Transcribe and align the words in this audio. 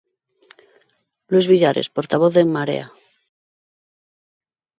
Luis 1.33 1.45
Villares, 1.51 1.87
portavoz 1.97 2.31
de 2.33 2.41
En 2.45 2.49
Marea. 2.55 2.87